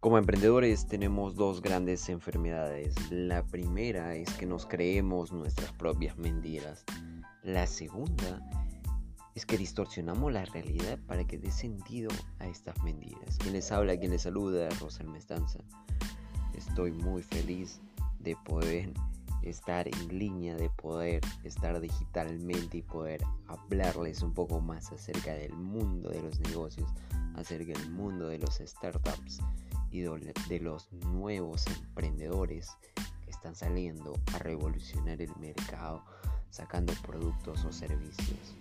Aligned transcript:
Como 0.00 0.16
emprendedores 0.16 0.86
tenemos 0.86 1.34
dos 1.34 1.60
grandes 1.60 2.08
enfermedades. 2.08 2.94
La 3.10 3.44
primera 3.44 4.14
es 4.14 4.32
que 4.34 4.46
nos 4.46 4.64
creemos 4.64 5.32
nuestras 5.32 5.72
propias 5.72 6.16
mentiras. 6.16 6.84
La 7.42 7.66
segunda 7.66 8.40
es 9.34 9.44
que 9.44 9.58
distorsionamos 9.58 10.32
la 10.32 10.44
realidad 10.44 11.00
para 11.08 11.26
que 11.26 11.36
dé 11.36 11.50
sentido 11.50 12.10
a 12.38 12.46
estas 12.46 12.80
mentiras. 12.84 13.38
Quien 13.38 13.54
les 13.54 13.72
habla, 13.72 13.98
quien 13.98 14.12
les 14.12 14.22
saluda, 14.22 14.68
Rosal 14.80 15.08
Mestanza. 15.08 15.58
Estoy 16.54 16.92
muy 16.92 17.24
feliz 17.24 17.80
de 18.20 18.36
poder 18.44 18.92
estar 19.42 19.88
en 19.88 20.16
línea, 20.16 20.54
de 20.54 20.70
poder 20.70 21.22
estar 21.42 21.80
digitalmente 21.80 22.76
y 22.76 22.82
poder 22.82 23.20
hablarles 23.48 24.22
un 24.22 24.32
poco 24.32 24.60
más 24.60 24.92
acerca 24.92 25.34
del 25.34 25.54
mundo 25.54 26.08
de 26.10 26.22
los 26.22 26.38
negocios, 26.38 26.88
acerca 27.34 27.76
del 27.76 27.90
mundo 27.90 28.28
de 28.28 28.38
los 28.38 28.58
startups 28.64 29.40
y 29.90 30.00
de 30.00 30.60
los 30.60 30.92
nuevos 30.92 31.66
emprendedores 31.66 32.70
que 33.24 33.30
están 33.30 33.54
saliendo 33.54 34.14
a 34.34 34.38
revolucionar 34.38 35.20
el 35.20 35.34
mercado 35.36 36.04
sacando 36.50 36.92
productos 37.06 37.64
o 37.64 37.72
servicios. 37.72 38.56